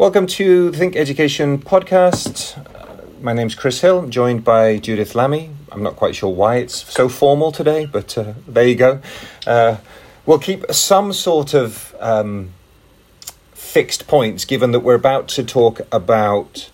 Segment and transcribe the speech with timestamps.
[0.00, 2.56] Welcome to the Think Education podcast.
[2.56, 5.50] Uh, my name's Chris Hill, joined by Judith Lamie.
[5.70, 9.02] I'm not quite sure why it's so formal today, but uh, there you go.
[9.46, 9.76] Uh,
[10.24, 12.52] we'll keep some sort of um,
[13.52, 16.70] fixed points, given that we're about to talk about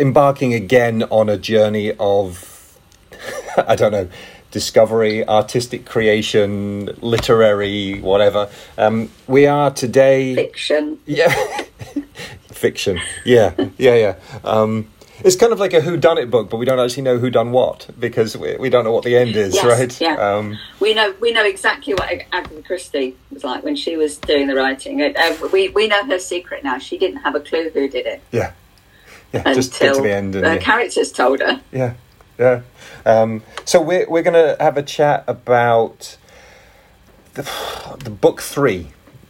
[0.00, 2.78] embarking again on a journey of,
[3.58, 4.08] I don't know,
[4.50, 8.48] discovery, artistic creation, literary, whatever.
[8.78, 10.34] Um, we are today.
[10.34, 11.00] Fiction.
[11.04, 11.64] Yeah.
[12.56, 13.00] Fiction.
[13.24, 14.14] Yeah, yeah, yeah.
[14.44, 14.88] Um,
[15.24, 17.30] it's kind of like a who done it book, but we don't actually know who
[17.30, 20.00] done what because we, we don't know what the end is, Yes, right?
[20.00, 20.16] yeah.
[20.16, 24.46] Um, We know we know exactly what Agatha Christie was like when she was doing
[24.46, 25.00] the writing.
[25.02, 26.78] Uh, uh, we we know her secret now.
[26.78, 28.52] She didn't have a clue who did it yeah.
[29.32, 30.58] Yeah, just get to the end and the yeah.
[30.58, 31.60] characters told her.
[31.72, 31.94] Yeah,
[32.38, 32.62] yeah.
[33.04, 36.16] Um, so we're we're gonna have a chat about
[37.34, 37.42] the,
[38.04, 38.88] the book three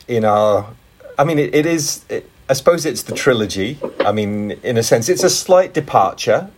[0.08, 0.74] in our.
[1.18, 2.04] I mean, it, it is.
[2.08, 3.78] It, I suppose it's the trilogy.
[4.00, 6.48] I mean, in a sense, it's a slight departure,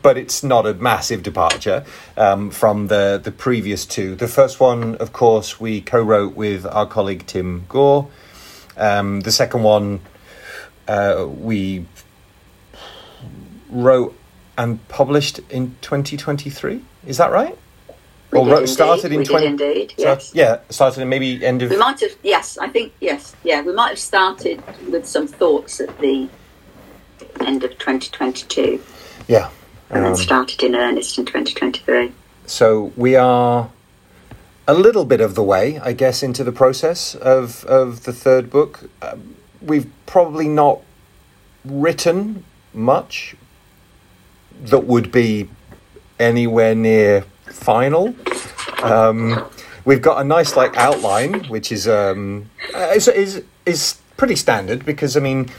[0.00, 1.84] but it's not a massive departure
[2.16, 4.14] um, from the the previous two.
[4.14, 8.08] The first one, of course, we co-wrote with our colleague Tim Gore.
[8.76, 10.00] Um, the second one,
[10.86, 11.86] uh, we
[13.68, 14.16] wrote
[14.56, 16.84] and published in 2023.
[17.06, 17.58] Is that right?
[18.32, 20.32] We Or did wrote, indeed, started in we did 20 indeed, yes.
[20.34, 23.60] yeah, started in maybe end of We might have yes, I think yes, yeah.
[23.60, 26.28] We might have started with some thoughts at the
[27.40, 28.80] end of 2022
[29.28, 29.50] yeah.
[29.90, 32.12] and then Um, started in earnest in 2023.
[32.46, 33.70] so we are
[34.66, 38.48] a little bit of the way, I guess, into the process of of the third
[38.50, 38.88] book.
[39.02, 40.80] Um, we've probably not
[41.64, 43.34] written much
[44.64, 45.48] that would be
[46.18, 48.14] anywhere near final.
[48.82, 49.44] Um,
[49.84, 54.84] we've got a nice like outline, which is um, uh, is, is is pretty standard
[54.84, 55.50] because I mean.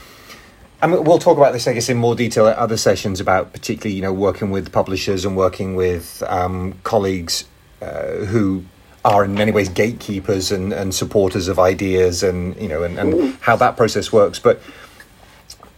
[0.82, 3.96] Mean, we'll talk about this, I guess, in more detail at other sessions about particularly,
[3.96, 7.46] you know, working with publishers and working with um, colleagues
[7.80, 8.64] uh, who
[9.02, 13.34] are in many ways gatekeepers and, and supporters of ideas and, you know, and, and
[13.40, 14.38] how that process works.
[14.38, 14.60] But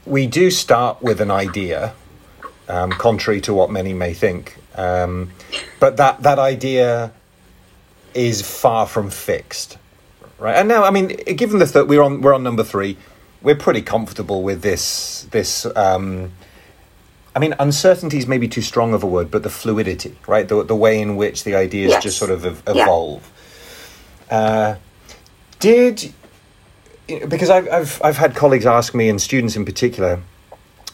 [0.06, 1.94] we do start with an idea,
[2.68, 4.56] um, contrary to what many may think.
[4.74, 5.30] Um,
[5.80, 7.12] but that, that idea
[8.14, 9.78] is far from fixed,
[10.38, 10.56] right?
[10.56, 12.96] And now, I mean, given the th- we're on we're on number three,
[13.42, 15.66] we're pretty comfortable with this this.
[15.76, 16.32] Um,
[17.34, 20.48] I mean, uncertainty is maybe too strong of a word, but the fluidity, right?
[20.48, 22.02] The the way in which the ideas Yes.
[22.02, 22.82] just sort of ev- Yeah.
[22.84, 23.30] evolve.
[24.30, 24.76] Uh,
[25.58, 26.12] did
[27.06, 30.20] because I've, I've I've had colleagues ask me and students in particular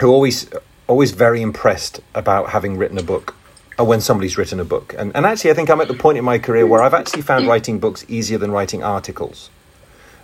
[0.00, 0.48] who always
[0.92, 3.34] always very impressed about having written a book
[3.78, 4.94] or when somebody's written a book.
[4.98, 7.22] And and actually I think I'm at the point in my career where I've actually
[7.22, 9.50] found writing books easier than writing articles.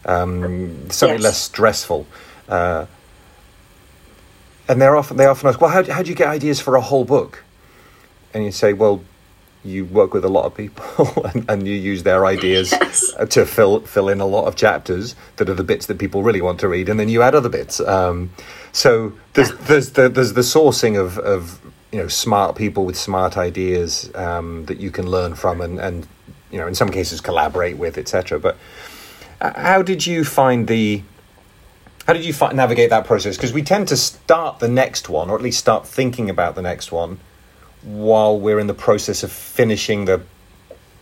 [0.05, 1.29] Um, something Yes.
[1.29, 2.07] less stressful.
[2.49, 2.87] Uh,
[4.69, 6.81] and they're often they often ask well how, how do you get ideas for a
[6.81, 7.45] whole book?
[8.35, 9.03] And you say well
[9.65, 10.85] you work with a lot of people
[11.35, 13.13] and, and you use their ideas Yes.
[13.31, 16.41] to fill fill in a lot of chapters that are the bits that people really
[16.41, 17.81] want to read, and then you add other bits.
[17.81, 18.31] Um,
[18.73, 21.61] so there's there's the there's the sourcing of of
[21.93, 26.07] you know smart people with smart ideas um, that you can learn from, and and
[26.51, 28.39] you know in some cases collaborate with, etc.
[28.39, 28.57] But
[29.41, 31.03] uh, how did you find the
[32.07, 33.37] how did you fi- navigate that process?
[33.37, 36.63] Because we tend to start the next one, or at least start thinking about the
[36.63, 37.19] next one,
[37.83, 40.21] while we're in the process of finishing the,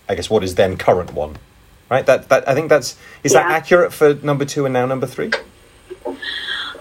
[0.09, 1.37] I guess, what is then current one,
[1.91, 2.05] right?
[2.07, 5.31] That that I think that's is that accurate for number two and now number three?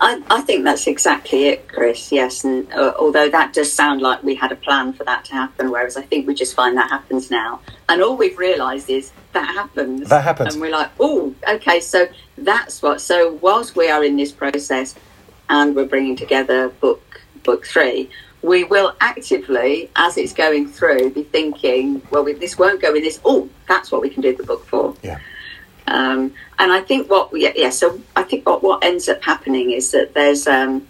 [0.02, 2.12] I, I think that's exactly it, Chris.
[2.12, 5.34] Yes, and uh, although that does sound like we had a plan for that to
[5.34, 9.12] happen, whereas I think we just find that happens now, and all we've realised is
[9.34, 10.10] that happens.
[10.10, 10.54] That happens.
[10.54, 12.08] and we're like, oh, okay, so
[12.38, 13.02] that's what.
[13.02, 14.96] So whilst we are in this process,
[15.50, 18.10] and we're bringing together book book three,
[18.46, 23.02] we will actively, as it's going through, be thinking, well, we, this won't go in
[23.02, 23.20] this.
[23.26, 24.96] Oh, that's what we can do the book for.
[25.02, 25.20] Yeah,
[25.88, 29.72] Um, and I think what yeah, yeah so I think what, what ends up happening
[29.72, 30.88] is that there's um,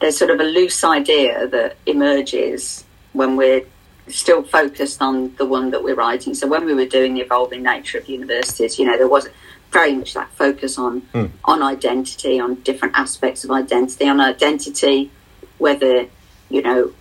[0.00, 3.62] there's sort of a loose idea that emerges when we're
[4.08, 6.34] still focused on the one that we're writing.
[6.34, 9.28] So when we were doing the evolving nature of universities, you know, there was
[9.70, 11.02] very much that focus on
[11.44, 15.12] on identity, on different aspects of identity, on identity,
[15.58, 16.08] whether
[16.48, 16.92] you know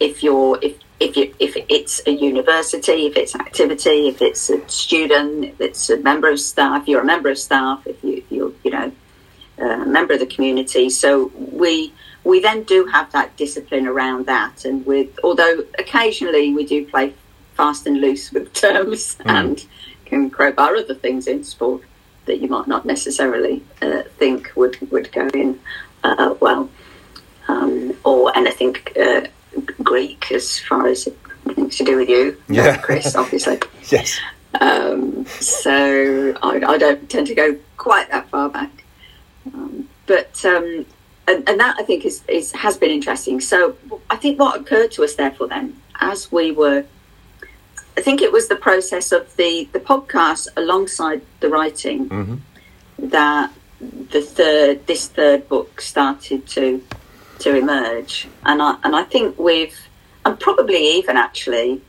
[0.00, 4.50] if you're if if you if it's a university, if it's an activity, if it's
[4.50, 8.02] a student, if it's a member of staff, if you're a member of staff, if
[8.04, 8.92] you if you're you know
[9.58, 10.90] a member of the community.
[10.90, 11.92] So we
[12.22, 17.14] we then do have that discipline around that, and with although occasionally we do play
[17.54, 19.64] fast and loose with terms and
[20.06, 21.82] can crowbar other things in sport
[22.26, 25.58] that you might not necessarily uh, think would would go in
[26.04, 26.68] uh, well,
[27.48, 29.22] um, or anything uh,
[29.82, 31.08] Greek as far as
[31.54, 32.76] things to do with you, Yeah.
[32.78, 33.60] Chris, obviously.
[33.90, 34.18] Yes.
[34.60, 38.70] Um, so I, I don't tend to go quite that far back,
[39.52, 40.86] um, but um,
[41.26, 43.40] and, and that I think is, is has been interesting.
[43.40, 43.76] So
[44.08, 46.84] I think what occurred to us, therefore, then as we were,
[47.96, 52.34] I think it was the process of the the podcast alongside the writing hmm
[52.98, 56.82] that the third this third book started to
[57.40, 59.76] to emerge, and I and I think we've
[60.24, 61.80] and probably even actually.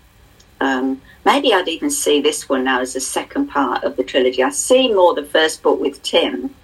[0.62, 4.42] Um, maybe I'd even see this one now as a second part of the trilogy.
[4.42, 6.56] I see more the first book with Tim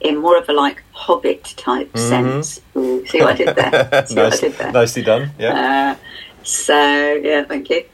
[0.00, 1.98] in more of a like Hobbit type Mhm.
[2.08, 2.60] sense.
[2.76, 4.06] Ooh, see what I did there?
[4.06, 4.72] See what I did there?
[4.72, 5.30] nicely done.
[5.38, 5.96] Yeah.
[5.98, 6.04] Uh,
[6.44, 7.84] so yeah, thank you.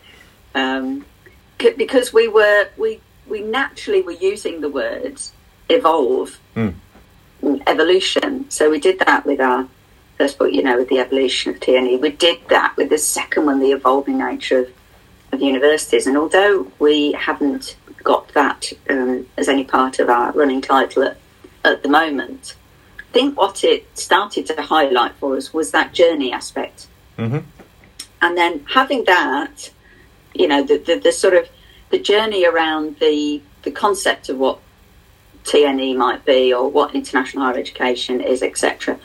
[0.54, 1.04] Um,
[1.60, 5.32] c- because we were we we naturally were using the words
[5.68, 6.74] evolve, Mm.
[7.66, 8.46] evolution.
[8.48, 9.66] So we did that with our
[10.22, 12.00] first book, you know, with the evolution of TNE.
[12.00, 14.72] We did that with the second one, the evolving nature of,
[15.32, 16.06] of universities.
[16.06, 21.16] And although we haven't got that um, as any part of our running title at,
[21.64, 22.54] at the moment,
[23.00, 26.86] I think what it started to highlight for us was that journey aspect
[27.16, 27.38] hmm
[28.22, 29.68] and then having that,
[30.32, 31.48] you know, the, the, the sort of
[31.90, 34.60] the journey around the the concept of what
[35.44, 38.98] TNE might be or what international higher education is, etc.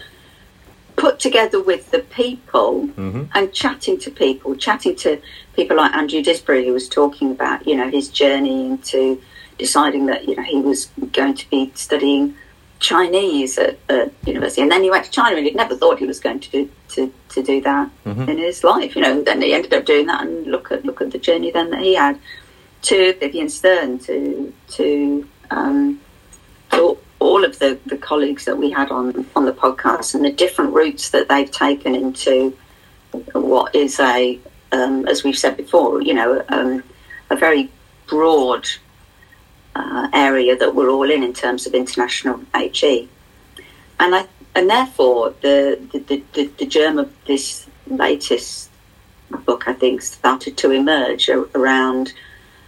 [0.97, 5.21] Put together with the people hmm and chatting to people, chatting to
[5.53, 9.21] people like Andrew Disbury, who was talking about, you know, his journey into
[9.59, 12.35] deciding that, you know, he was going to be studying
[12.79, 16.05] Chinese at, at university, and then he went to China, and he'd never thought he
[16.05, 18.27] was going to do to, to do that Mhm.
[18.29, 19.11] in his life, you know.
[19.11, 21.69] And then he ended up doing that, and look at look at the journey then
[21.71, 22.17] that he had.
[22.83, 25.99] To Vivienne Stern, to to um,
[26.71, 30.31] to all of the, the colleagues that we had on on the podcast, and the
[30.31, 32.55] different routes that they've taken into
[33.33, 34.39] what is a,
[34.71, 36.83] um, as we've said before, you know, um,
[37.29, 37.69] a very
[38.05, 38.67] broad
[39.75, 43.09] uh, area that we're all in in terms of international HE,
[43.99, 44.25] and I
[44.55, 48.69] and therefore the the, the, the, germ of this latest
[49.45, 52.13] book, I think, started to emerge around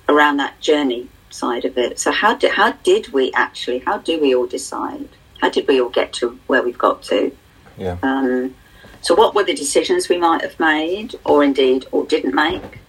[0.07, 1.99] around that journey side of it.
[1.99, 3.79] So how did how did we actually?
[3.79, 5.09] How do we all decide?
[5.39, 7.31] How did we all get to where we've got to?
[7.77, 7.97] Yeah.
[8.03, 8.55] Um,
[9.01, 12.79] so, what were the decisions we might have made, or indeed, or didn't make?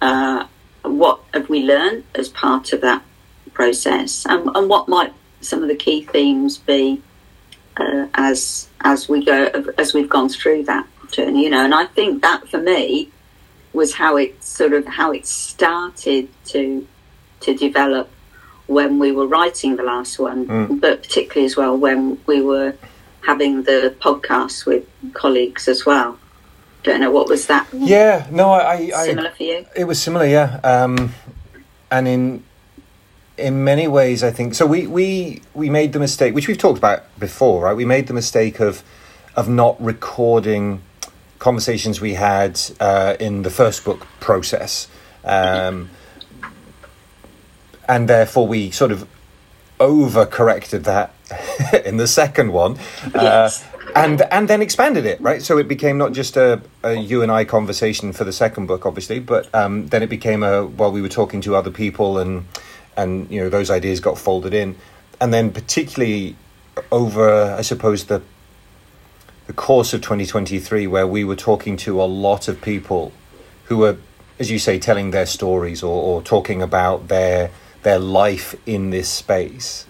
[0.00, 0.46] Uh,
[0.82, 3.02] what have we learned as part of that
[3.52, 7.02] process, and, and what might some of the key themes be
[7.76, 9.44] uh, as as we go
[9.76, 11.44] as we've gone through that journey?
[11.44, 13.10] You know, and I think that for me
[13.74, 16.86] was how it sort of how it started to
[17.42, 18.08] to develop
[18.66, 20.80] when we were writing the last one, Mm.
[20.80, 22.74] but particularly as well when we were
[23.22, 26.18] having the podcast with colleagues as well.
[26.82, 28.26] Don't know what was that Yeah.
[28.30, 29.66] No, I, I, similar for you?
[29.76, 30.58] It was similar, yeah.
[30.64, 31.12] Um,
[31.90, 32.42] and in
[33.38, 34.66] in many ways, I think so.
[34.66, 37.76] We we we made the mistake, which we've talked about before, right?
[37.76, 38.82] We made the mistake of
[39.36, 40.82] of not recording
[41.38, 44.86] conversations we had uh, in the first book process,
[45.24, 45.88] um,
[47.88, 49.06] and therefore we sort of
[49.80, 51.12] overcorrected that
[51.84, 52.78] in the second one.
[53.14, 53.64] Uh, Yes.
[53.96, 55.42] and and then expanded it, right?
[55.42, 58.86] So it became not just a, a you and I conversation for the second book,
[58.86, 62.46] obviously, but um, then it became a while we were talking to other people, and
[62.96, 64.76] and you know those ideas got folded in,
[65.20, 66.36] and then particularly
[66.90, 68.22] over, I suppose the
[69.46, 73.12] the course of 2023, where we were talking to a lot of people
[73.64, 73.96] who were,
[74.38, 77.50] as you say, telling their stories or, or talking about their
[77.82, 79.86] their life in this space.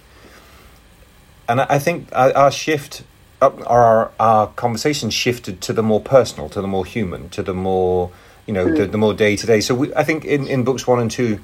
[1.49, 3.03] And I think our, shift,
[3.41, 8.11] our our conversation shifted to the more personal, to the more human, to the more
[8.47, 8.91] you know, the, hmm.
[8.91, 9.61] the more day to day.
[9.61, 11.41] So we, I think in, in books one and two,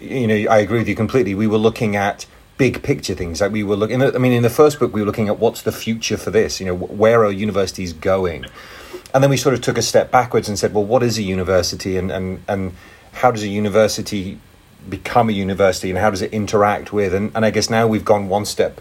[0.00, 1.34] you know, I agree with you completely.
[1.34, 2.26] We were looking at
[2.58, 3.40] big picture things.
[3.40, 4.02] Like we were looking.
[4.02, 6.60] I mean, in the first book, we were looking at what's the future for this.
[6.60, 8.46] You know, where are universities going?
[9.14, 11.22] And then we sort of took a step backwards and said, well, what is a
[11.22, 12.72] university, and and and
[13.12, 14.38] how does a university
[14.88, 17.14] become a university, and how does it interact with?
[17.14, 18.80] And and I guess now we've gone one step,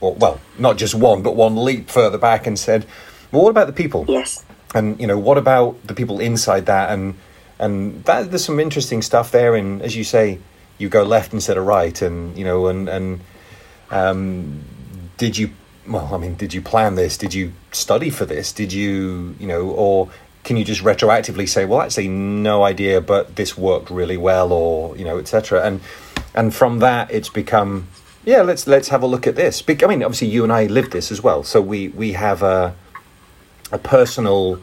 [0.00, 2.86] or well, not just one, but one leap further back, and said,
[3.30, 4.04] well, what about the people?
[4.08, 4.44] Yes.
[4.74, 7.14] and you know what about the people inside that and
[7.58, 10.38] and that there's some interesting stuff there and as you say
[10.78, 13.20] you go left instead of right and you know and and
[13.90, 14.64] um,
[15.18, 15.50] did you
[15.86, 19.46] well i mean did you plan this did you study for this did you you
[19.46, 20.08] know or
[20.44, 24.96] can you just retroactively say well actually no idea but this worked really well or
[24.96, 25.80] you know etc and
[26.34, 27.86] and from that it's become
[28.24, 29.62] yeah, let's let's have a look at this.
[29.68, 32.74] I mean, obviously, you and I lived this as well, so we we have a
[33.72, 34.60] a personal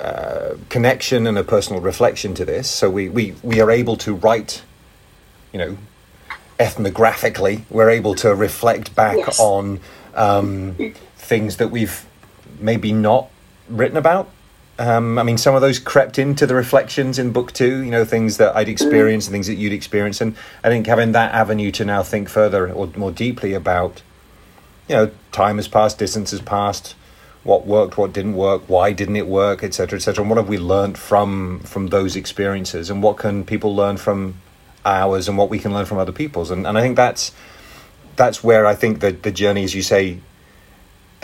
[0.00, 2.70] uh, connection and a personal reflection to this.
[2.70, 4.62] So we, we we are able to write,
[5.52, 5.78] you know,
[6.60, 7.62] ethnographically.
[7.70, 9.40] We're able to reflect back Yes.
[9.40, 9.80] on
[10.14, 10.76] um,
[11.16, 12.06] things that we've
[12.60, 13.30] maybe not
[13.68, 14.28] written about.
[14.78, 17.82] Um, I mean, some of those crept into the reflections in book two.
[17.84, 21.12] You know, things that I'd experienced and things that you'd experienced, and I think having
[21.12, 24.02] that avenue to now think further or more deeply about,
[24.88, 26.96] you know, time has passed, distance has passed,
[27.44, 30.22] what worked, what didn't work, why didn't it work, etc., etc.
[30.22, 34.34] And what have we learned from from those experiences, and what can people learn from
[34.84, 37.30] ours, and what we can learn from other people's, and and I think that's
[38.16, 40.18] that's where I think the the journey, as you say,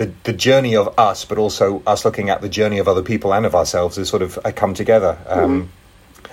[0.01, 3.35] the the journey of us, but also us looking at the journey of other people
[3.35, 5.19] and of ourselves, is sort of uh, come together.
[5.27, 5.71] Um,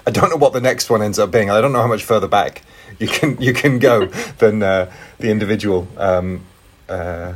[0.07, 1.51] I don't know what the next one ends up being.
[1.51, 2.63] I don't know how much further back
[2.97, 4.05] you can you can go
[4.39, 5.87] than uh, the individual.
[5.97, 6.45] Um,
[6.89, 7.33] uh,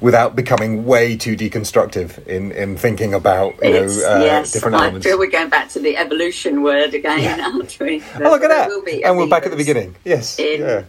[0.00, 4.76] Without becoming way too deconstructive in, in thinking about you It's, know uh, yes, different
[4.76, 5.06] I elements.
[5.06, 8.02] feel we're going back to the evolution word again, aren't we?
[8.16, 8.70] Oh, look at that!
[9.02, 9.96] And we're back at the beginning.
[10.04, 10.38] Yes.
[10.38, 10.82] In, yeah.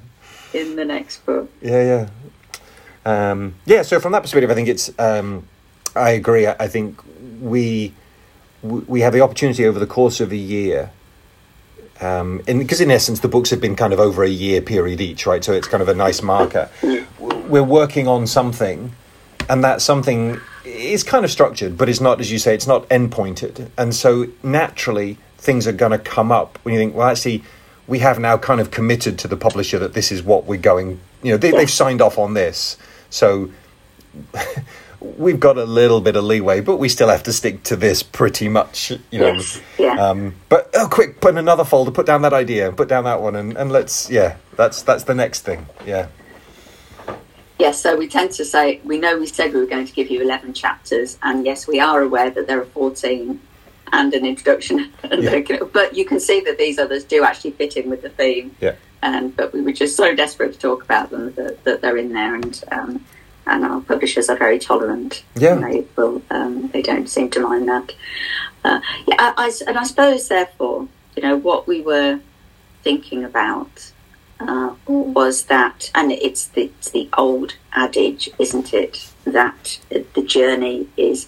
[0.53, 1.49] in the next book.
[1.61, 2.09] Yeah, yeah.
[3.05, 4.91] Um, yeah, so from that perspective, I think it's.
[4.99, 5.47] Um,
[5.95, 6.47] I agree.
[6.47, 6.99] I, I think
[7.39, 7.93] we
[8.61, 10.91] we have the opportunity over the course of a year.
[12.01, 14.99] Um, and because in essence the books have been kind of over a year period
[14.99, 15.43] each, right?
[15.43, 16.69] So it's kind of a nice marker.
[17.19, 18.91] We're working on something,
[19.47, 22.91] and that something is kind of structured, but it's not, as you say, it's not
[22.91, 23.71] end pointed.
[23.77, 27.43] And so naturally, things are going to come up when you think, well, actually,
[27.87, 30.99] we have now kind of committed to the publisher that this is what we're going.
[31.21, 32.77] You know, they, they've signed off on this,
[33.15, 33.49] so
[34.99, 38.03] we've got a little bit of leeway, but we still have to stick to this
[38.03, 38.91] pretty much.
[39.11, 39.93] You know, Yes, yeah.
[39.93, 43.21] um, but oh, quick, put in another folder, put down that idea, put down that
[43.21, 45.65] one, and, and let's yeah, that's that's the next thing.
[45.85, 46.07] Yeah,
[47.57, 50.09] Yes, so we tend to say, we know we said we were going to give
[50.09, 53.39] you 11 chapters, and yes, we are aware that there are 14
[53.93, 54.91] and an introduction.
[55.05, 55.59] Yeah.
[55.71, 58.55] But you can see that these others do actually fit in with the theme.
[58.59, 61.97] yeah, Um, but we were just so desperate to talk about them that, that they're
[61.97, 63.05] in there, and um,
[63.45, 65.23] and our publishers are very tolerant.
[65.35, 65.55] Yeah.
[65.55, 66.23] They will.
[66.31, 67.93] Um, they don't seem to mind that.
[68.63, 72.19] Uh, yeah, I, I and I suppose therefore, you know, what we were
[72.81, 73.91] thinking about
[74.39, 80.87] uh, was that, and it's the, it's the old adage, isn't it, that the journey
[80.97, 81.27] is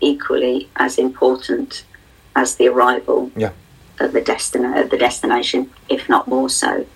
[0.00, 1.84] equally as important
[2.36, 3.50] as the arrival yeah,
[3.98, 6.86] at the destin- at the destination, if not more so.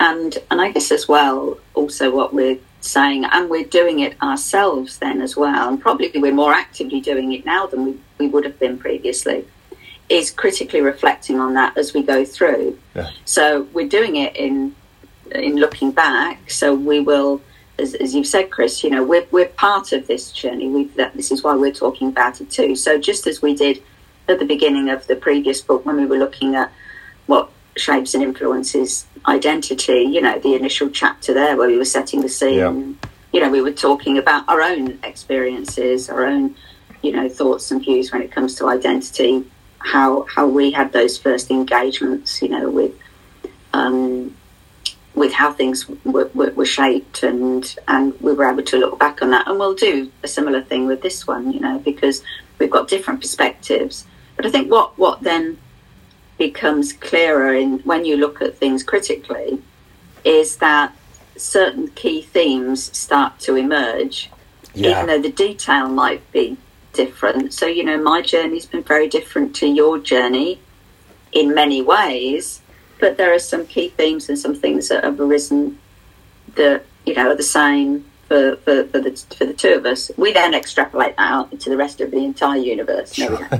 [0.00, 4.98] And and I guess as well, also what we're saying, and we're doing it ourselves
[4.98, 8.44] then as well, and probably we're more actively doing it now than we, we would
[8.44, 9.46] have been previously,
[10.08, 12.78] is critically reflecting on that as we go through.
[12.94, 13.10] Yeah.
[13.24, 14.74] So we're doing it in
[15.32, 16.50] in looking back.
[16.50, 17.40] So we will,
[17.78, 20.68] as, as you've said, Chris, you know, we're we're part of this journey.
[20.68, 22.76] We that this is why we're talking about it too.
[22.76, 23.82] So just as we did
[24.28, 26.72] at the beginning of the previous book when we were looking at
[27.26, 32.20] what shapes and influences identity, you know, the initial chapter there where we were setting
[32.20, 32.58] the scene.
[33.02, 33.08] Yeah.
[33.32, 36.54] You know, we were talking about our own experiences, our own,
[37.02, 39.44] you know, thoughts and views when it comes to identity,
[39.78, 42.92] how how we had those first engagements, you know, with
[43.72, 44.34] um,
[45.14, 49.20] with how things were, were, were shaped, and and we were able to look back
[49.20, 52.22] on that, and we'll do a similar thing with this one, you know, because
[52.58, 54.06] we've got different perspectives.
[54.36, 55.58] But I think what what then
[56.38, 59.60] becomes clearer in when you look at things critically
[60.24, 60.92] is that
[61.36, 64.30] certain key themes start to emerge
[64.74, 66.56] even though the detail might be
[66.92, 67.54] different.
[67.54, 70.60] So, you know, my journey's been very different to your journey
[71.32, 72.60] in many ways,
[72.98, 75.78] but there are some key themes and some things that have arisen
[76.54, 80.10] that, you know, are the same for, for, for, the, for the two of us.
[80.16, 83.18] We then extrapolate that out into the rest of the entire universe.
[83.18, 83.34] No,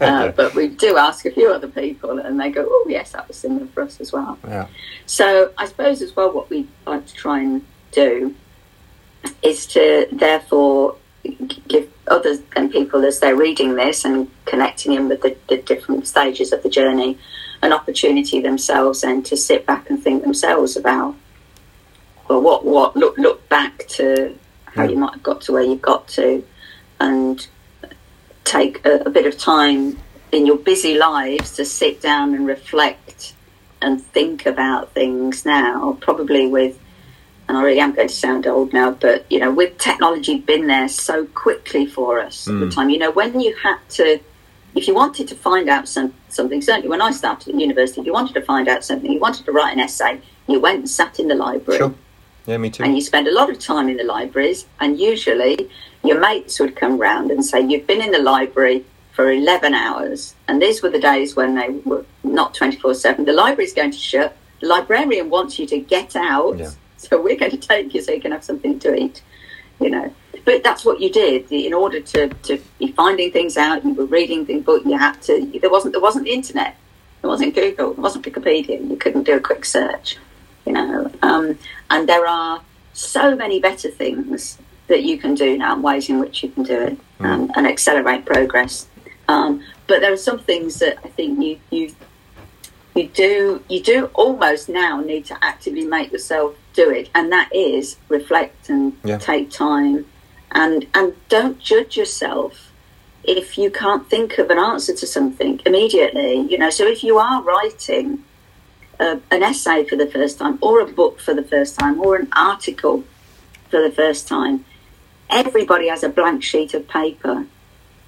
[0.00, 3.28] uh, but we do ask a few other people, and they go, oh, yes, that
[3.28, 4.38] was similar for us as well.
[4.46, 4.66] yeah,
[5.06, 8.34] So I suppose as well, what we like to try and do
[9.42, 10.96] is to therefore
[11.68, 16.06] give others and people as they're reading this and connecting in with the, the different
[16.06, 17.16] stages of the journey
[17.62, 21.14] an opportunity themselves and to sit back and think themselves about
[22.28, 24.90] well what what look look back to how Yeah.
[24.90, 26.44] you might have got to where you've got to
[27.00, 27.46] and
[28.44, 29.98] take a, a bit of time
[30.32, 33.34] in your busy lives to sit down and reflect
[33.82, 36.78] and think about things now, probably with,
[37.48, 40.66] and I really am going to sound old now, but you know, with technology been
[40.68, 42.74] there so quickly for us at the mm.
[42.74, 44.20] time, you know, when you had to,
[44.74, 48.06] if you wanted to find out some, something, certainly when I started at university, if
[48.06, 50.90] you wanted to find out something, you wanted to write an essay, you went and
[50.90, 51.78] sat in the library.
[51.78, 51.94] Sure.
[52.46, 52.82] Yeah, me too.
[52.82, 55.70] And you spend a lot of time in the libraries, and usually
[56.04, 60.34] your mates would come round and say, You've been in the library for 11 hours.
[60.48, 63.24] And these were the days when they were not 24 7.
[63.24, 64.36] The library's going to shut.
[64.60, 66.58] The librarian wants you to get out.
[66.58, 66.70] Yeah.
[66.96, 69.22] So we're going to take you so you can have something to eat,
[69.80, 70.14] you know.
[70.44, 73.84] But that's what you did in order to, to be finding things out.
[73.84, 75.58] You were reading things, but you had to.
[75.60, 76.76] There wasn't there wasn't the internet.
[77.20, 77.94] There wasn't Google.
[77.94, 78.88] There wasn't Wikipedia.
[78.88, 80.16] You couldn't do a quick search,
[80.66, 81.10] you know.
[81.22, 81.58] Um,
[81.90, 86.42] and there are so many better things that you can do now, ways in which
[86.42, 88.86] you can do it um, and accelerate progress.
[89.28, 91.94] Um, but there are some things that I think you you
[92.94, 97.54] you do you do almost now need to actively make yourself do it, and that
[97.54, 99.18] is reflect and Yeah.
[99.18, 100.06] take time,
[100.50, 102.70] and and don't judge yourself
[103.24, 106.40] if you can't think of an answer to something immediately.
[106.40, 108.24] You know, so if you are writing
[109.02, 112.16] a, an essay for the first time, or a book for the first time, or
[112.16, 113.04] an article
[113.70, 114.64] for the first time,
[115.30, 117.46] everybody has a blank sheet of paper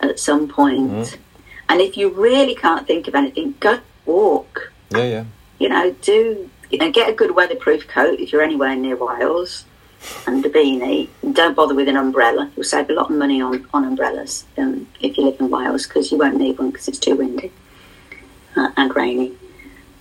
[0.01, 1.19] at some point.
[1.69, 4.73] And if you really can't think of anything, go walk.
[4.91, 5.25] Yeah, yeah.
[5.59, 9.65] You know, do you know, get a good weatherproof coat if you're anywhere near Wales,
[10.27, 11.09] and a beanie.
[11.33, 12.51] Don't bother with an umbrella.
[12.57, 15.87] You'll save a lot of money on on umbrellas um, if you live in Wales
[15.87, 17.53] because you won't need one because it's too windy
[18.57, 19.33] uh, and rainy.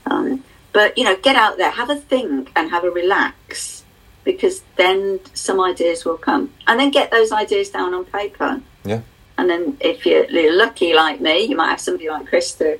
[0.06, 0.44] Um,
[0.74, 3.84] but you know, get out there, have a think, and have a relax
[4.24, 8.62] because then some ideas will come, and then get those ideas down on paper.
[8.84, 9.02] Yeah.
[9.38, 12.80] And then if you're, lucky like me, you might have somebody like Chris to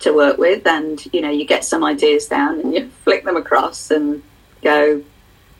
[0.00, 3.36] to work with, and you know, you get some ideas down and you flick them
[3.36, 4.22] across and
[4.62, 5.02] go.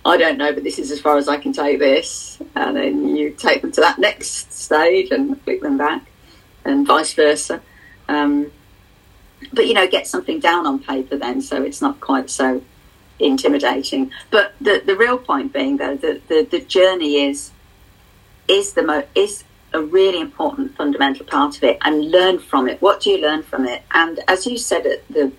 [0.04, 2.40] I don't know, but this is as far as I can take this.
[2.54, 6.06] And then you take them to that next stage and flick them back,
[6.64, 7.60] and vice versa.
[8.08, 8.52] Um,
[9.52, 12.62] but you know, get something down on paper then, so it's not quite so
[13.18, 14.10] intimidating.
[14.30, 17.50] But the the real point being, though, that the, the journey is
[18.48, 22.80] is the mo- is a really important fundamental part of it, and learn from it.
[22.80, 23.82] What do you learn from it?
[23.92, 25.32] And as you said at the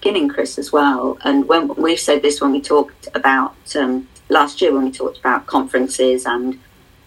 [0.00, 4.60] beginning, Chris, as well, and when we've said this when we talked about um, last
[4.60, 6.58] year when we talked about conferences and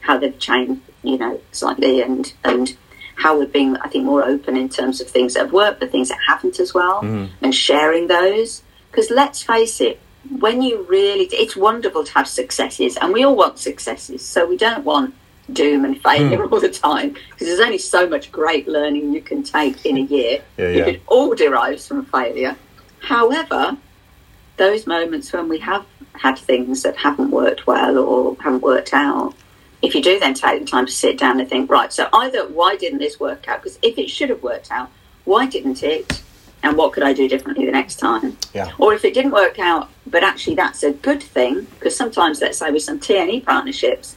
[0.01, 2.77] how they've changed, you know, slightly, and and
[3.17, 5.91] how we're being, I think, more open in terms of things that have worked, but
[5.91, 7.33] things that haven't as well, mm-hmm.
[7.43, 8.61] and sharing those.
[8.91, 9.99] Because let's face it,
[10.39, 14.55] when you really, it's wonderful to have successes, and we all want successes, so we
[14.55, 15.15] don't want
[15.51, 16.53] doom and failure hmm.
[16.53, 20.01] all the time because there's only so much great learning you can take in a
[20.01, 20.43] year.
[20.57, 20.85] Yeah, yeah.
[20.85, 22.55] It all derives from failure.
[22.99, 23.77] However,
[24.57, 29.33] those moments when we have had things that haven't worked well or haven't worked out,
[29.81, 32.47] if you do then take the time to sit down and think, right, so either
[32.47, 33.61] why didn't this work out?
[33.61, 34.89] Because if it should have worked out,
[35.25, 36.23] why didn't it?
[36.63, 38.37] And what could I do differently the next time?
[38.53, 38.71] Yeah.
[38.79, 42.57] Or if it didn't work out, but actually that's a good thing, because sometimes, let's
[42.57, 44.15] say with some TNE partnerships,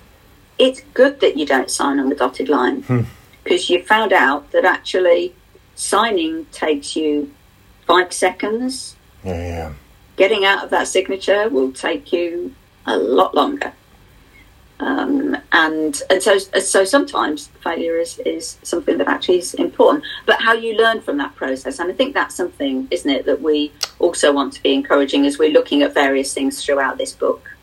[0.58, 3.02] it's good that you don't sign on the dotted line hmm.
[3.44, 5.34] because you found out that actually
[5.74, 7.32] signing takes you
[7.86, 8.96] five seconds.
[9.24, 9.72] Yeah, yeah.
[10.16, 12.54] Getting out of that signature will take you
[12.86, 13.72] a lot longer.
[14.80, 20.04] Um, and and so so sometimes failure is, is something that actually is important.
[20.24, 23.42] But how you learn from that process, and I think that's something, isn't it, that
[23.42, 27.54] we also want to be encouraging as we're looking at various things throughout this book.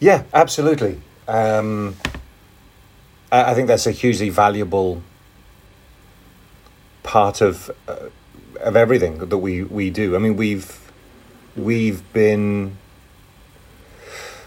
[0.00, 1.00] Yeah, absolutely.
[1.28, 1.96] Um,
[3.30, 5.02] I, I think that's a hugely valuable
[7.02, 8.08] part of uh,
[8.60, 10.16] of everything that we, we do.
[10.16, 10.90] I mean, we've
[11.54, 12.78] we've been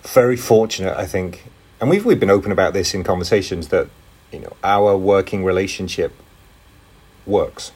[0.04, 1.44] very fortunate, I think,
[1.80, 3.88] and we've we've been open about this in conversations that
[4.32, 6.14] you know our working relationship
[7.26, 7.72] works.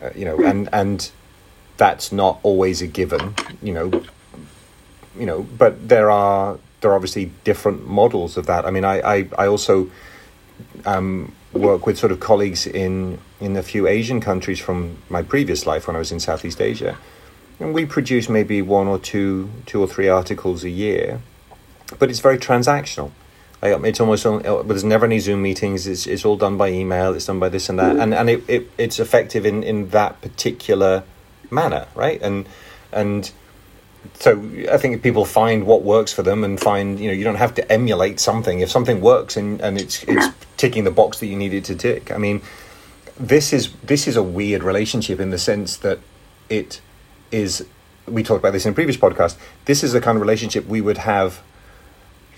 [0.00, 1.10] Uh, you know, and and
[1.76, 3.34] that's not always a given.
[3.62, 4.04] You know,
[5.18, 8.64] you know, but there are there are obviously different models of that.
[8.64, 9.90] I mean, I I, I also
[10.84, 15.66] um, work with sort of colleagues in in a few Asian countries from my previous
[15.66, 16.96] life when I was in Southeast Asia,
[17.60, 21.20] and we produce maybe one or two two or three articles a year,
[21.98, 23.10] but it's very transactional.
[23.62, 25.86] Like, it's almost on, uh, there's never any Zoom meetings.
[25.86, 27.14] It's it's all done by email.
[27.14, 30.20] It's done by this and that, and and it, it it's effective in in that
[30.20, 31.04] particular
[31.50, 32.20] manner, right?
[32.20, 32.48] And
[32.92, 33.30] and
[34.14, 37.36] so I think people find what works for them and find you know you don't
[37.36, 40.26] have to emulate something if something works and, and it's it's
[40.56, 42.10] ticking the box that you need it to tick.
[42.10, 42.42] I mean,
[43.18, 46.00] this is this is a weird relationship in the sense that
[46.48, 46.80] it
[47.30, 47.64] is.
[48.06, 49.36] We talked about this in a previous podcast.
[49.66, 51.40] This is the kind of relationship we would have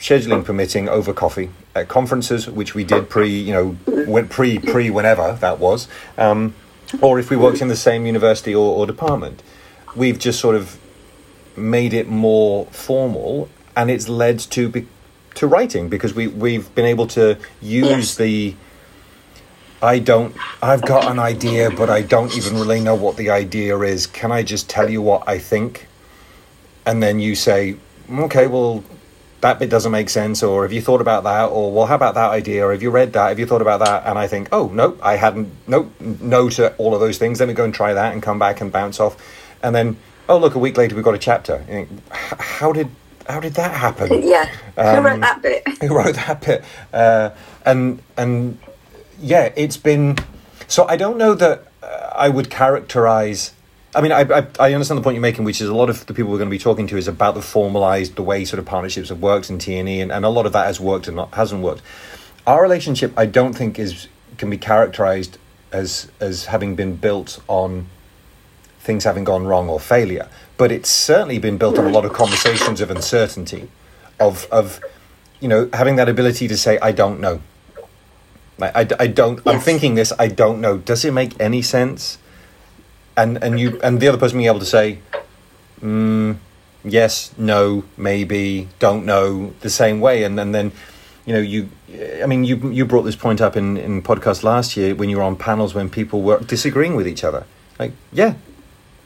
[0.04, 4.90] scheduling permitting over coffee at conferences, which we did pre you know went pre pre
[4.90, 5.88] whenever that was,
[6.18, 6.54] um,
[7.00, 9.42] or if we worked in the same university or, or department.
[9.96, 10.78] We've just sort of
[11.56, 14.86] made it more formal and it's led to be,
[15.36, 18.14] to writing because we we've been able to use Yes.
[18.16, 18.54] the.
[19.82, 20.34] I don't.
[20.62, 24.06] I've got an idea, but I don't even really know what the idea is.
[24.06, 25.86] Can I just tell you what I think?
[26.86, 27.76] And then you say,
[28.10, 28.84] okay, well,
[29.44, 32.14] that bit doesn't make sense, or have you thought about that, or well, how about
[32.14, 34.06] that idea, or have you read that, have you thought about that?
[34.06, 37.40] And I think, oh, nope, I hadn't, nope, no to all of those things.
[37.40, 39.14] Let me go and try that and come back and bounce off.
[39.62, 39.98] And then,
[40.30, 41.58] oh, look, a week later we've got a chapter.
[41.68, 42.88] You think, how did
[43.28, 44.22] how did that happen?
[44.34, 44.46] Yeah.
[44.76, 45.68] Who Um, wrote that bit?
[45.82, 46.64] who wrote that bit.
[46.92, 47.30] Uh,
[47.66, 48.58] and and
[49.20, 50.16] yeah, it's been.
[50.68, 53.52] So I don't know that uh, I would characterize.
[53.94, 56.04] I mean, I, I I understand the point you're making, which is a lot of
[56.06, 58.58] the people we're going to be talking to is about the formalized, the way sort
[58.58, 61.06] of partnerships have worked in T and E, and a lot of that has worked
[61.06, 61.82] and not, hasn't worked.
[62.46, 65.38] Our relationship, I don't think, is can be characterized
[65.72, 67.86] as as having been built on
[68.80, 72.12] things having gone wrong or failure, but it's certainly been built on a lot of
[72.12, 73.70] conversations of uncertainty,
[74.18, 74.80] of of
[75.40, 77.40] you know having that ability to say I don't know.
[78.58, 79.40] Like, I, I don't.
[79.46, 80.12] I'm thinking this.
[80.18, 80.78] I don't know.
[80.78, 82.18] Does it make any sense?
[83.16, 84.98] And and you and the other person being able to say,
[85.80, 86.36] mm,
[86.84, 90.72] yes, no, maybe, don't know, the same way, and, and then
[91.24, 91.68] you know you.
[92.22, 95.18] I mean, you you brought this point up in in podcast last year when you
[95.18, 97.44] were on panels when people were disagreeing with each other.
[97.78, 98.34] Like, yeah,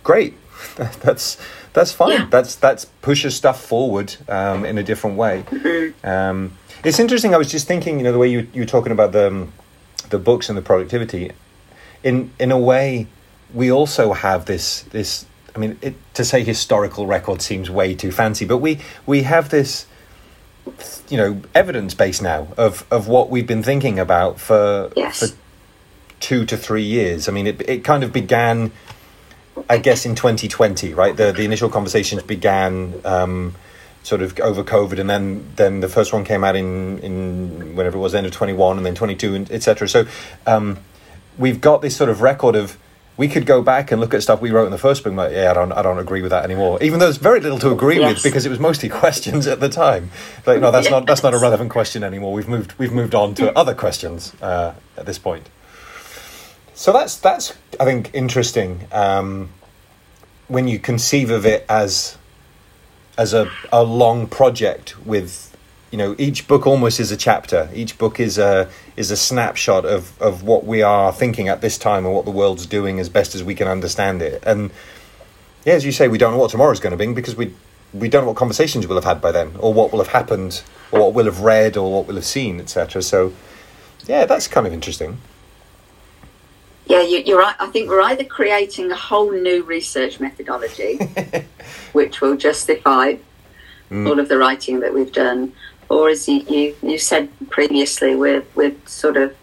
[0.03, 0.35] great.
[0.77, 1.39] that's
[1.73, 2.13] that's fine.
[2.13, 2.27] Yeah.
[2.31, 5.45] That's that's pushes stuff forward um, in a different way.
[6.05, 6.53] Um,
[6.85, 7.35] it's interesting.
[7.35, 9.53] I was just thinking, you know, the way you you were talking about the um,
[10.11, 11.33] the books and the productivity.
[12.03, 13.09] In in a way,
[13.53, 15.27] we also have this this.
[15.55, 19.49] I mean, it, to say historical record seems way too fancy, but we we have
[19.51, 19.87] this
[21.09, 25.21] you know evidence base now of of what we've been thinking about for Yes.
[25.21, 25.37] for
[26.21, 27.29] two to three years.
[27.29, 28.71] I mean, it it kind of began,
[29.69, 31.17] I guess, in 2020, right?
[31.17, 33.55] The the initial conversations began um,
[34.03, 37.97] sort of over COVID, and then then the first one came out in in whenever
[37.97, 39.89] it was, end of 21, and then 22, and etc.
[39.89, 40.07] So
[40.47, 40.79] um,
[41.39, 42.77] we've got this sort of record of.
[43.19, 45.13] We could go back and look at stuff we wrote in the first book.
[45.13, 46.83] Like, yeah, I don't, I don't agree with that anymore.
[46.83, 49.69] Even though there's very little to agree with because it was mostly questions at the
[49.69, 50.11] time.
[50.47, 52.33] Like, no, that's not that's not a relevant question anymore.
[52.33, 55.51] We've moved we've moved on to other questions uh, at this point.
[56.75, 59.51] So that's that's I think interesting um,
[60.47, 62.17] when you conceive of it as
[63.19, 65.48] as a, a long project with
[65.91, 67.71] you know each book almost is a chapter.
[67.75, 71.79] Each book is a is a snapshot of of what we are thinking at this
[71.79, 74.43] time and what the world's doing as best as we can understand it.
[74.47, 74.71] And
[75.65, 77.55] yeah, as you say, we don't know what tomorrow's going to bring because we
[77.95, 80.63] we don't know what conversations we'll have had by then, or what will have happened,
[80.93, 83.03] or what we'll have read, or what we'll have seen, etc.
[83.03, 83.33] So
[84.07, 85.19] yeah, that's kind of interesting.
[86.87, 87.55] Yeah, you, you're right.
[87.61, 90.97] I think we're either creating a whole new research methodology,
[91.93, 93.17] which will justify
[93.91, 94.09] mm.
[94.09, 95.53] all of the writing that we've done,
[95.89, 99.35] or as you, you, you said previously, we're, we're sort of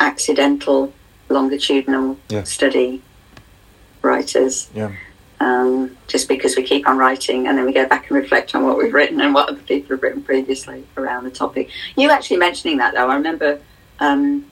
[0.00, 0.92] accidental
[1.28, 2.42] longitudinal Yeah.
[2.44, 3.02] study
[4.02, 4.68] writers.
[4.74, 4.92] Yeah.
[5.40, 8.64] um, just because we keep on writing and then we go back and reflect on
[8.64, 11.70] what we've written and what other people have written previously around the topic.
[11.96, 13.60] You actually mentioning that though, I remember
[14.00, 14.46] um,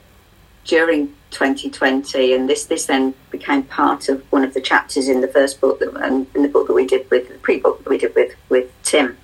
[0.65, 5.27] during 2020, and this this then became part of one of the chapters in the
[5.27, 7.97] first book that, and in the book that we did with the pre-book that we
[7.97, 9.17] did with with Tim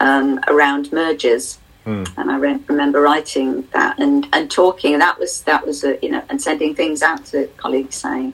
[0.00, 1.58] um, around mergers.
[2.16, 5.98] And I re- remember writing that and, and talking, and that was that was a,
[6.00, 8.32] you know, and sending things out to colleagues saying,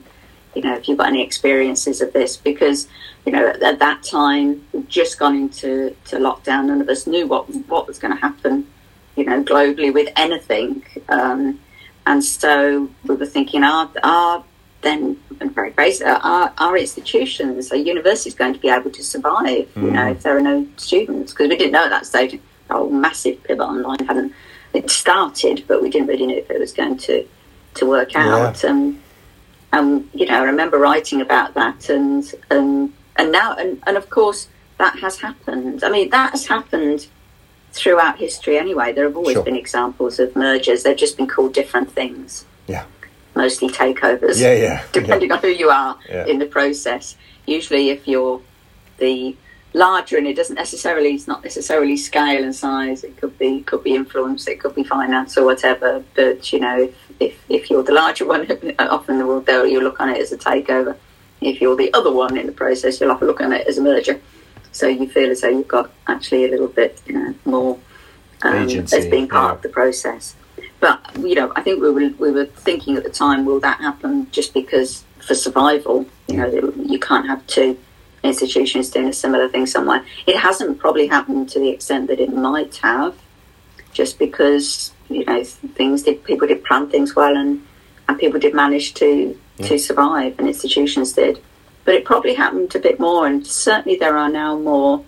[0.55, 2.87] you know, if you've got any experiences of this, because
[3.25, 7.07] you know at, at that time we'd just gone into to lockdown, none of us
[7.07, 8.65] knew what what was going to happen,
[9.17, 11.59] you know, globally with anything, um,
[12.05, 14.45] and so we were thinking, are are
[14.81, 19.69] then and very basic, are our institutions, our universities going to be able to survive?
[19.75, 22.39] You know, if there are no students, because we didn't know at that stage.
[22.73, 24.31] Oh, massive pivot online hadn't
[24.73, 27.27] it started, but we didn't really know if it was going to
[27.73, 28.63] to work out.
[28.63, 29.01] Um,
[29.73, 34.09] and you know, I remember writing about that, and and and now, and, and of
[34.09, 35.83] course, that has happened.
[35.83, 37.07] I mean, that has happened
[37.73, 38.93] throughout history anyway.
[38.93, 39.43] There have always Sure.
[39.43, 40.83] been examples of mergers.
[40.83, 42.85] They've just been called different things, Yeah.
[43.35, 44.39] Mostly takeovers.
[44.39, 44.83] Yeah, yeah.
[44.91, 46.25] depending on who you are Yeah.
[46.25, 47.15] in the process.
[47.45, 48.41] Usually, if you're
[48.97, 49.35] the
[49.73, 53.03] larger, and it doesn't necessarily, it's not necessarily scale and size.
[53.03, 56.03] It could be, could be influence, it could be finance or whatever.
[56.15, 58.47] But you know, if if, if you're the larger one,
[58.79, 60.95] often will they'll- you'll look on it as a takeover.
[61.39, 63.81] If you're the other one in the process, you'll often look on it as a
[63.81, 64.19] merger.
[64.71, 67.77] So you feel as though you've got actually a little bit you know, more
[68.43, 69.55] um, Agency, as being part yeah.
[69.55, 70.35] of the process.
[70.79, 73.79] But you know, I think we were we were thinking at the time, will that
[73.79, 76.05] happen just because for survival?
[76.27, 77.77] You know, you can't have two
[78.23, 80.03] institutions doing a similar thing somewhere.
[80.27, 83.15] It hasn't probably happened to the extent that it might have,
[83.93, 87.65] just because you know things did people did plan things well and
[88.07, 89.67] and people did manage to yeah.
[89.67, 91.41] to survive and institutions did.
[91.83, 95.03] But it probably happened a bit more, and certainly there are now more,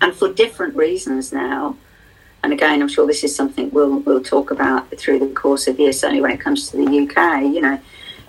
[0.00, 1.76] and for different reasons now.
[2.46, 5.76] And again, I'm sure this is something we'll we'll talk about through the course of
[5.76, 5.92] the year.
[5.92, 7.80] Certainly, when it comes to the UK, you know,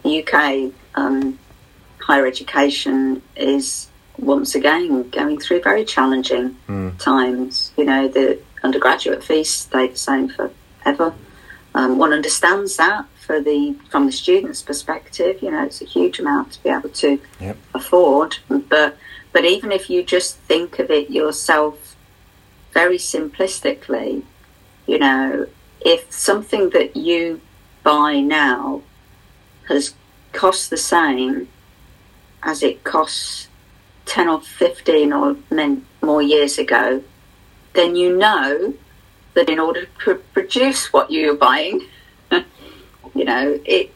[0.01, 1.37] the UK um,
[1.99, 6.97] higher education is once again going through very challenging mm.
[6.97, 7.71] times.
[7.77, 11.13] You know, the undergraduate fees stay the same forever.
[11.75, 15.43] Um, one understands that for the from the student's perspective.
[15.43, 17.55] You know, it's a huge amount to be able to yep.
[17.75, 18.37] afford.
[18.49, 18.97] But
[19.31, 21.86] but even if you just think of it yourself
[22.77, 24.21] very simplistically,
[24.85, 25.47] you know,
[25.81, 27.41] if something that you
[27.81, 28.83] buy now
[29.67, 29.95] has
[30.31, 31.47] cost the same
[32.43, 33.47] as it costs
[34.05, 35.35] 10 or 15 or
[36.03, 37.01] more years ago,
[37.73, 38.75] then you know
[39.33, 41.81] that in order to produce what you're buying,
[42.31, 43.91] you know, it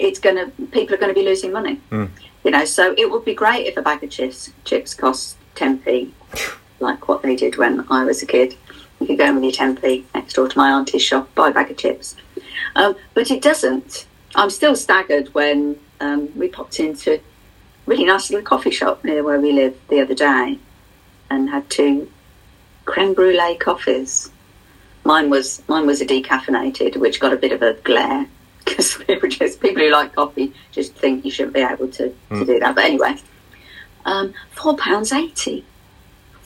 [0.00, 1.80] it's going to people are going to be losing money.
[1.92, 2.10] Mm.
[2.42, 6.10] You know, so it would be great if a bag of chips chips cost 10p,
[6.80, 8.56] like what they did when I was a kid.
[9.00, 11.52] You could go in with your 10p next door to my auntie's shop, buy a
[11.52, 12.16] bag of chips.
[12.76, 14.06] Um, but it doesn't.
[14.34, 17.20] I'm still staggered when um, we popped into a
[17.86, 20.58] really nice little coffee shop near where we live the other day
[21.30, 22.10] and had two
[22.84, 24.30] creme brulee coffees.
[25.04, 28.26] Mine was mine was a decaffeinated, which got a bit of a glare
[28.64, 32.38] because people who like coffee just think you shouldn't be able to, mm.
[32.38, 32.74] to do that.
[32.74, 33.16] But anyway,
[34.04, 35.64] um, four pounds eighty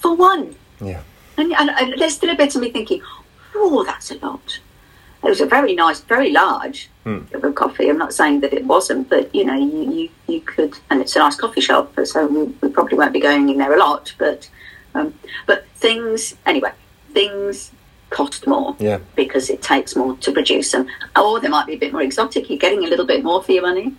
[0.05, 0.55] for one.
[0.83, 1.03] Yeah,
[1.38, 3.01] and, and, and there's still a bit of me thinking,
[3.55, 4.61] oh, that's a lot.
[5.25, 7.31] It was a very nice, very large mm.
[7.33, 7.88] cup of coffee.
[7.88, 11.17] I'm not saying that it wasn't, but you know, you, you, you could, and it's
[11.17, 14.14] a nice coffee shop, so we, we probably won't be going in there a lot.
[14.19, 14.51] But
[14.95, 15.14] um,
[15.47, 16.73] but things anyway,
[17.14, 17.73] things
[18.11, 18.99] cost more yeah.
[19.17, 20.87] because it takes more to produce them,
[21.17, 22.51] or they might be a bit more exotic.
[22.51, 23.95] You're getting a little bit more for your money.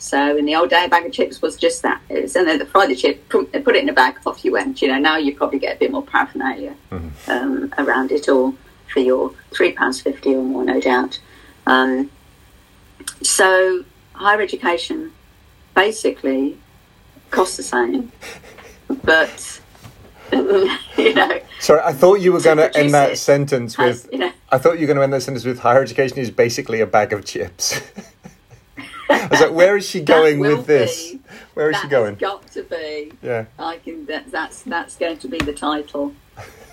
[0.00, 2.00] So in the old day, a bag of chips was just that.
[2.08, 4.52] It was, and then the fry the chip, put, it in a bag, off you
[4.52, 4.80] went.
[4.80, 7.30] You know, now you probably get a bit more paraphernalia mm-hmm.
[7.30, 8.54] um, around it all
[8.90, 11.20] for your three pounds fifty or more, no doubt.
[11.66, 12.10] Um,
[13.22, 13.84] so
[14.14, 15.12] higher education
[15.74, 16.58] basically
[17.30, 18.10] costs the same,
[19.04, 19.60] but
[20.32, 21.40] you know.
[21.60, 24.08] Sorry, I thought you were going to end that sentence with.
[24.10, 26.30] you know, I thought you were going to end that sentence with higher education is
[26.30, 27.80] basically a bag of chips.
[29.10, 31.12] I was like, where is she going with this?
[31.12, 31.20] Be.
[31.54, 32.14] Where is that she going?
[32.16, 33.12] got to be.
[33.22, 33.46] Yeah.
[33.58, 34.06] I can.
[34.06, 36.14] That, that's that's going to be the title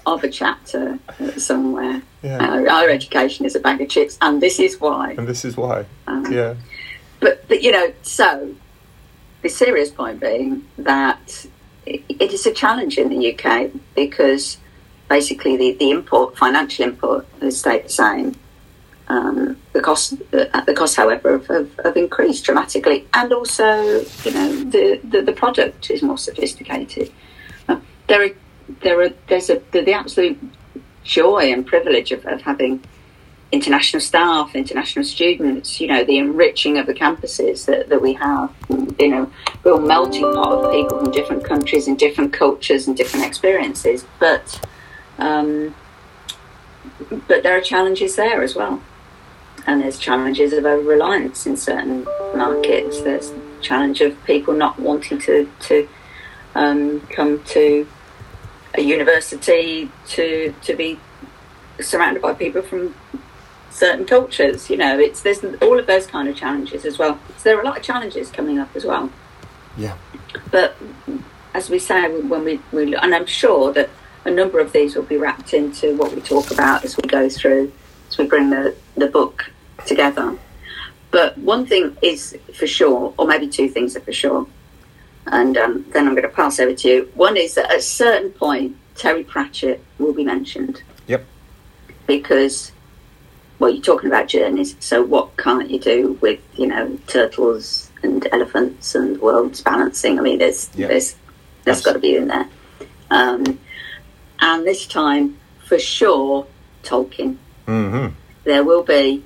[0.06, 1.00] of a chapter
[1.38, 2.02] somewhere.
[2.24, 2.38] Yeah.
[2.38, 5.12] Uh, our education is a bag of chips, and this is why.
[5.18, 5.86] And this is why.
[6.08, 6.56] Um, yeah.
[7.20, 8.56] But but you know, so
[9.42, 11.46] the serious point being that
[11.86, 14.58] it, it is a challenge in the UK because
[15.10, 18.36] basically the, the import financial import has stayed the same.
[19.10, 24.32] Um, the cost, the, the costs, however, have, have, have, increased dramatically, and also, you
[24.32, 27.10] know, the, the, the product is more sophisticated.
[27.70, 28.30] Uh, there are
[28.82, 30.38] there are there's a the, the absolute
[31.06, 32.84] joy and privilege of, of, having
[33.54, 35.80] international staff, international students.
[35.80, 38.54] You know, the enriching of the campuses that, that we have.
[39.00, 39.32] You know,
[39.64, 44.06] real melting pot of people from different countries and different cultures and different experiences.
[44.20, 44.60] But
[45.18, 45.74] um,
[47.28, 48.82] but there are challenges there as well.
[49.68, 53.02] And there's challenges of over reliance in certain markets.
[53.02, 55.88] There's challenge of people not wanting to to
[56.56, 57.88] um, come to
[58.76, 61.00] a university to to be
[61.80, 62.96] surrounded by people from
[63.70, 64.70] certain cultures.
[64.70, 67.20] You know, it's there's all of those kind of challenges as well.
[67.38, 69.12] So there are a lot of challenges coming up as well.
[69.78, 69.96] Yeah.
[70.50, 70.76] But
[71.54, 73.90] as we say when we, we and I'm sure that
[74.26, 77.30] a number of these will be wrapped into what we talk about as we go
[77.30, 77.72] through
[78.10, 79.52] as we bring the, the book
[79.86, 80.38] together.
[81.12, 84.48] But one thing is for sure, or maybe two things are for sure
[85.32, 87.12] and um, then I'm going to pass over to you.
[87.16, 90.82] One is that at a certain point, Terry Pratchett will be mentioned.
[91.08, 91.26] Yep.
[92.08, 92.72] Because,
[93.60, 98.26] well, you're talking about journeys, so what can't you do with, you know, turtles and
[98.32, 100.18] elephants and worlds balancing?
[100.18, 100.90] I mean, there's, yep.
[100.90, 101.16] there's,
[101.64, 102.48] there's got to be in there.
[103.12, 103.60] Um,
[104.40, 106.48] and this time, for sure,
[106.84, 107.38] Tolkien.
[107.68, 108.14] Mm-hmm.
[108.46, 109.24] There will be,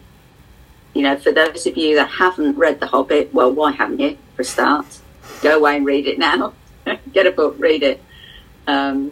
[0.94, 4.18] you know, for those of you that haven't read The Hobbit, well, why haven't you,
[4.36, 5.00] for a start?
[5.42, 6.54] go away and read it now.
[7.14, 8.04] Get a book, read it.
[8.68, 9.12] Um,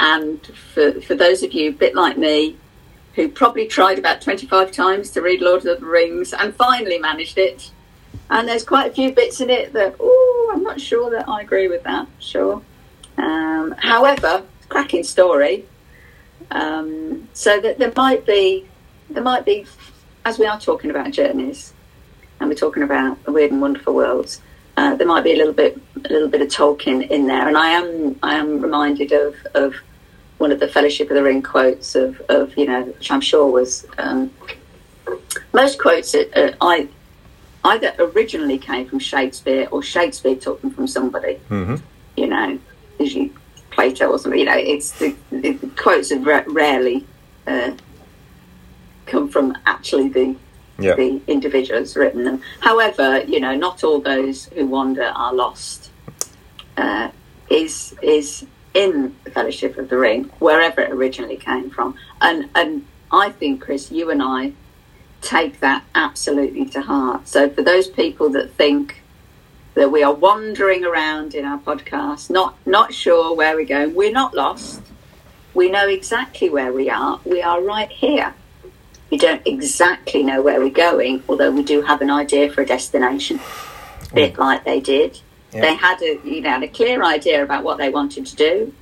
[0.00, 2.56] and for, for those of you, a bit like me,
[3.14, 7.36] who probably tried about 25 times to read Lord of the Rings and finally managed
[7.36, 7.70] it,
[8.30, 10.28] and there's quite a few bits in it that, oh.
[10.50, 12.08] I'm not sure that I agree with that.
[12.18, 12.62] Sure.
[13.16, 15.66] Um, however, cracking story.
[16.50, 18.66] Um, so that there might be,
[19.10, 19.66] there might be,
[20.24, 21.72] as we are talking about journeys,
[22.40, 24.40] and we're talking about weird and wonderful worlds.
[24.76, 27.56] Uh, there might be a little bit, a little bit of Tolkien in there, and
[27.56, 29.74] I am, I am reminded of of
[30.38, 33.50] one of the Fellowship of the Ring quotes of, of you know, which I'm sure
[33.50, 34.30] was um,
[35.52, 36.14] most quotes.
[36.14, 36.88] Uh, I
[37.64, 41.40] either originally came from Shakespeare or Shakespeare took them from somebody.
[41.50, 41.76] Mm-hmm.
[42.16, 42.58] You know,
[43.00, 43.34] you
[43.70, 44.40] Plato or something.
[44.40, 47.06] You know, it's the, the quotes are ra- rarely
[47.46, 47.72] uh,
[49.08, 50.36] come from actually the
[50.80, 50.94] Yeah.
[50.94, 52.40] the individuals written them.
[52.60, 55.90] However, you know, not all those who wander are lost.
[56.76, 57.08] Uh,
[57.50, 62.84] is is in the Fellowship of the Ring, wherever it originally came from, and and
[63.10, 64.52] I think Chris, you and I
[65.20, 67.26] take that absolutely to heart.
[67.26, 69.02] So for those people that think
[69.74, 74.12] that we are wandering around in our podcast, not not sure where we're going, we're
[74.12, 74.82] not lost.
[75.54, 77.18] We know exactly where we are.
[77.24, 78.34] We are right here.
[79.10, 82.66] We don't exactly know where we're going, although we do have an idea for a
[82.66, 83.40] destination,
[84.10, 85.20] a bit like they did.
[85.52, 85.62] Yeah.
[85.62, 88.74] They had a you know had a clear idea about what they wanted to do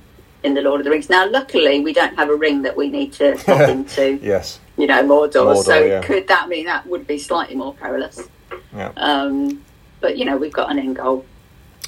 [0.43, 1.09] in the Lord of the Rings.
[1.09, 4.59] Now, luckily, we don't have a ring that we need to hop into Yes.
[4.77, 5.55] you know, Mordor.
[5.55, 6.01] Mordor, so yeah.
[6.01, 8.27] could that mean that would be slightly more perilous?
[8.75, 8.91] Yeah.
[8.97, 9.63] Um,
[10.01, 11.25] but you know, we've got an end goal.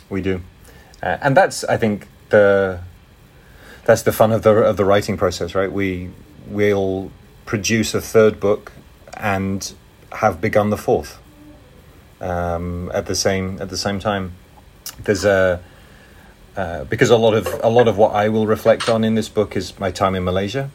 [0.10, 0.42] We do,
[1.04, 2.82] uh, and that's I think the
[3.86, 5.72] that's the fun of the of the writing process, right?
[5.72, 6.10] We
[6.48, 7.12] will
[7.50, 8.72] produce a third book
[9.18, 9.74] and
[10.12, 11.18] have begun the fourth
[12.22, 14.34] um, at the same at the same time.
[15.04, 15.60] There's a
[16.56, 19.30] uh, because a lot of a lot of what I will reflect on in this
[19.30, 20.70] book is my time in Malaysia,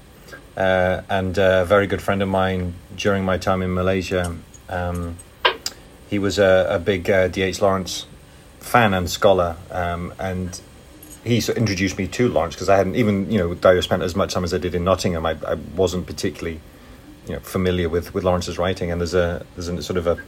[0.56, 4.36] uh, and a very good friend of mine during my time in Malaysia.
[4.68, 5.16] Um,
[6.10, 7.62] he was a, a big uh, D.H.
[7.62, 8.06] Lawrence
[8.58, 10.60] fan and scholar, um, and
[11.24, 14.02] he sort of introduced me to Lawrence because I hadn't even you know I spent
[14.02, 16.60] as much time as I did in Nottingham, I, I wasn't particularly
[17.26, 20.18] you know familiar with, with Lawrence's writing, and there's a there's a sort of a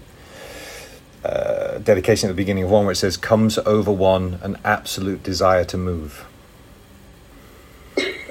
[1.27, 5.23] uh, dedication at the beginning of one where it says comes over one an absolute
[5.23, 6.25] desire to move.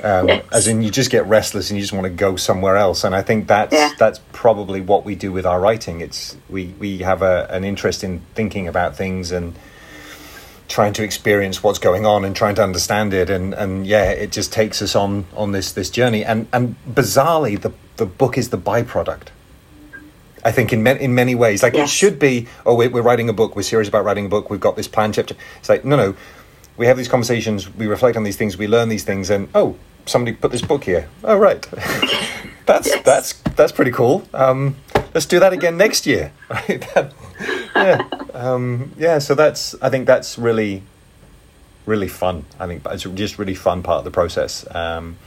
[0.04, 0.46] Um, Yes.
[0.52, 3.04] As in, you just get restless and you just want to go somewhere else.
[3.04, 3.90] And I think that's Yeah.
[3.98, 6.00] that's probably what we do with our writing.
[6.02, 9.56] It's we we have a, an interest in thinking about things and
[10.68, 13.30] trying to experience what's going on and trying to understand it.
[13.30, 16.24] And, and yeah, it just takes us on on this this journey.
[16.26, 19.28] And and bizarrely, the the book is the byproduct.
[20.44, 22.48] I think in many, in many ways, like it should be.
[22.68, 23.56] Oh, we're, we're writing a book.
[23.56, 24.50] We're serious about writing a book.
[24.52, 25.36] We've got this plan chapter.
[25.60, 26.16] It's like no, no.
[26.78, 27.74] We have these conversations.
[27.74, 28.58] We reflect on these things.
[28.58, 29.30] We learn these things.
[29.30, 29.76] And oh,
[30.06, 31.10] somebody put this book here.
[31.24, 31.62] Oh, right.
[32.66, 33.04] that's Yes.
[33.04, 34.28] that's that's pretty cool.
[34.34, 34.76] Um,
[35.16, 36.32] let's do that again next year.
[36.50, 36.82] Right?
[36.94, 37.14] That-
[37.76, 39.20] yeah, um, yeah.
[39.20, 39.76] So that's.
[39.82, 40.84] I think that's really,
[41.86, 42.46] really fun.
[42.60, 44.66] I think it's just really fun part of the process.
[44.74, 45.18] Um,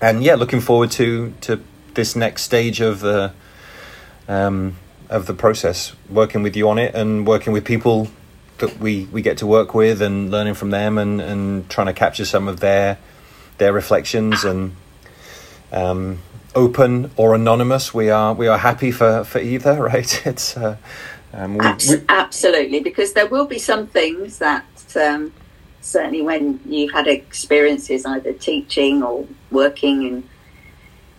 [0.00, 1.62] and yeah, looking forward to to
[1.94, 3.32] this next stage of the
[4.28, 4.76] um,
[5.08, 8.08] of the process, working with you on it and working with people
[8.58, 11.92] that we, we get to work with and learning from them and, and trying to
[11.92, 12.96] capture some of their
[13.58, 14.74] their reflections and
[15.72, 16.18] um,
[16.54, 17.92] open or anonymous.
[17.92, 20.26] We are we are happy for, for either, right?
[20.26, 20.76] It's uh,
[21.32, 24.64] um, we, Abs- we, absolutely, because there will be some things that
[24.96, 25.32] um,
[25.80, 30.28] certainly when you've had experiences either teaching or working in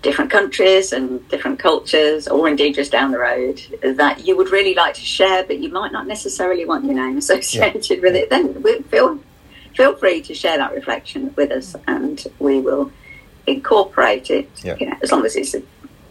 [0.02, 4.76] different countries and different cultures, or indeed just down the road, that you would really
[4.76, 8.30] like to share, but you might not necessarily want your name associated with it.
[8.30, 9.19] Then feel
[9.76, 12.91] feel free to share that reflection with us, and we will
[13.47, 14.49] incorporate it.
[14.63, 14.76] Yeah.
[14.80, 15.63] You know, as long as it's a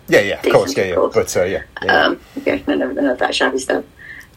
[0.08, 0.94] yeah, yeah, of course, yeah, yeah.
[0.94, 1.14] course.
[1.14, 2.04] But uh, yeah, yeah.
[2.06, 3.84] um, of, none of that shabby stuff.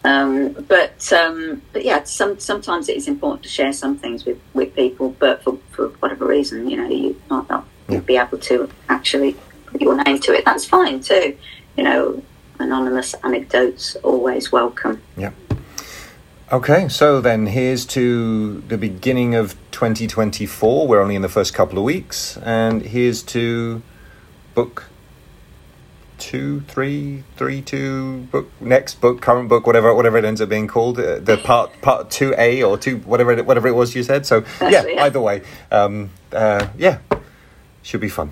[0.03, 4.39] Um, but um, but yeah, some sometimes it is important to share some things with,
[4.53, 7.99] with people, but for, for whatever reason, you know, you might not Yeah.
[8.01, 10.45] be able to actually put your name to it.
[10.45, 11.35] That's fine too.
[11.75, 12.23] You know,
[12.59, 15.01] anonymous anecdotes always welcome.
[15.17, 15.31] Yeah.
[16.51, 20.87] Okay, so then here's to the beginning of 2024.
[20.87, 23.81] We're only in the first couple of weeks, and here's to
[24.53, 24.85] book
[26.17, 30.67] two, three, three, two, book next book, current book, whatever, whatever it ends up being
[30.67, 34.03] called, uh, the part part two A or two, whatever, it, whatever it was you
[34.03, 34.25] said.
[34.25, 34.99] So yeah, it.
[34.99, 35.41] either way,
[35.71, 36.99] um, uh, yeah,
[37.81, 38.31] should be fun.